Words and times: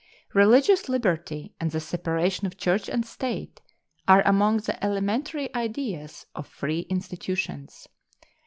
Religious 0.33 0.89
liberty 0.89 1.53
and 1.59 1.69
the 1.69 1.79
separation 1.79 2.47
of 2.47 2.57
church 2.57 2.89
and 2.89 3.05
state 3.05 3.61
are 4.07 4.23
among 4.25 4.57
the 4.57 4.83
elementary 4.83 5.55
ideas 5.55 6.25
of 6.33 6.47
free 6.47 6.87
institutions. 6.89 7.87